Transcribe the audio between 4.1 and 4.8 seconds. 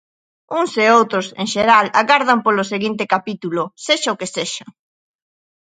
o que sexa.